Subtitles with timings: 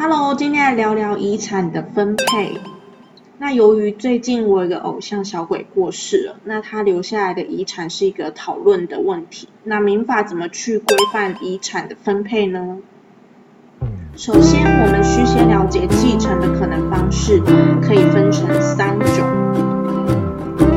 [0.00, 2.58] Hello，今天来聊聊遗产的分配。
[3.38, 9.50] 那由于最近我有个偶像小鬼过世了，那他留下来的遗产是一个讨论的问题。
[9.64, 12.78] 那民法怎么去规范遗产的分配呢？
[14.16, 17.38] 首先，我们需先了解继承的可能方式，
[17.82, 19.28] 可以分成三种。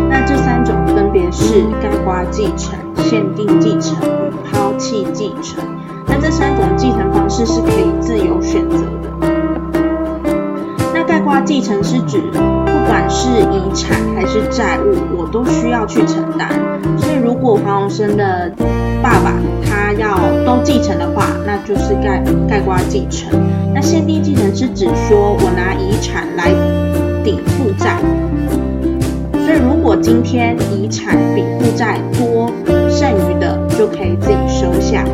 [0.10, 5.64] 那这三种分别是概括继承、限定继承与抛弃继承。
[6.06, 8.85] 那这三种继承方式是可以自由选择。
[11.46, 16.50] 继承是指，不管是遗产还是债务，我都需要去承担。
[16.98, 18.52] 所以，如果黄荣生的
[19.02, 23.30] 爸爸他要都继承的话，那就是盖盖棺继承。
[23.74, 26.50] 那限定继承是指说我拿遗产来
[27.24, 27.98] 抵负债。
[29.46, 32.52] 所以，如果今天遗产比负债多，
[32.90, 35.06] 剩余的就可以自己收下。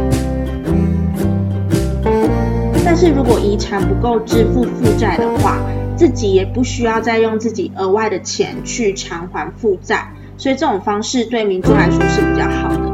[3.02, 5.58] 是如果遗产不够支付负债的话，
[5.98, 12.92] 自己也不需要再用自己额外的钱去偿还负债，所以这种方式对民众来说是比较好的。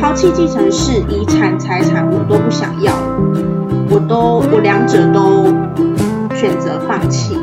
[0.00, 2.94] 抛弃继承是遗产财产我都不想要，
[3.90, 5.46] 我都我两者都
[6.36, 7.36] 选择放弃。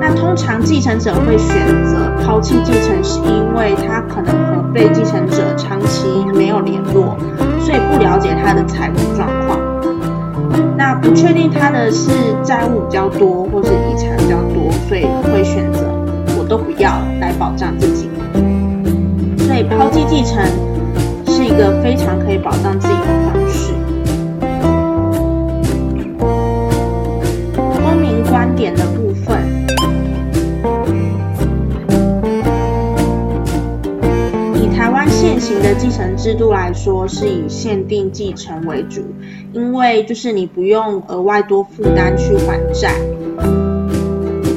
[0.00, 7.18] 那通常继承者会选择抛弃继承，是因为他可能和被继承者长期没有联络，
[7.58, 9.37] 所以不了解他的财务状况。
[11.08, 12.10] 不确定他的是
[12.44, 15.80] 债务比较多，或是遗产比较多，所以会选择
[16.38, 18.10] 我都不要来保障自己。
[19.38, 20.44] 所以抛弃继承
[21.26, 23.72] 是一个非常可以保障自己的方式。
[27.56, 29.38] 公民观点的部分，
[34.54, 39.00] 以台湾现行的继承制度来说，是以限定继承为主。
[39.52, 42.92] 因为就是你不用额外多负担去还债，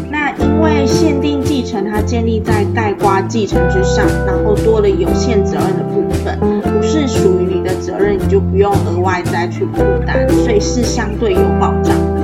[0.09, 12.21] 那因为限定继承它建立在盖瓜继承之上，然后多了有限责任的部分，不是属于你的责任，你就不用额外再去负担，所以是相对有保障的。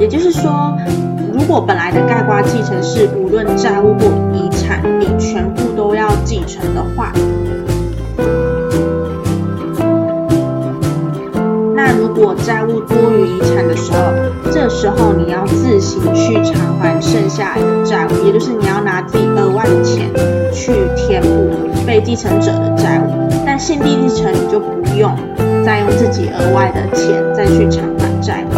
[0.00, 0.74] 也就是说，
[1.32, 7.12] 如果本来的概瓜继承是无论债务或遗产，你全部都要继承的话。
[12.20, 13.98] 如果债务多于遗产的时候，
[14.52, 20.06] 这时候你要自行去偿还剩下的债务，也就是你要拿自己额外的钱
[20.52, 21.48] 去填补
[21.86, 23.26] 被继承者的债务。
[23.46, 25.16] 但限定继承你就不用
[25.64, 28.52] 再用自己额外的钱再去偿还债务。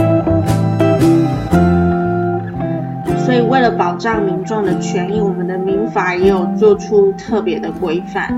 [3.24, 8.34] 所以为了保障民众的权益，我们的民法也有做出特别的规范。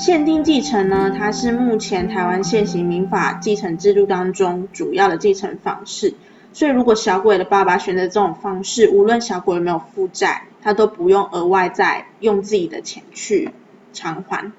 [0.00, 6.14] 限定继承呢，它是目前台湾现行民法继承制度当中主要的继承方式。
[6.54, 13.50] 所以，如果小鬼的爸爸选择这种方式，无论小鬼有没有负债，他都不用额外再用自己的钱去
[13.92, 14.52] 偿还。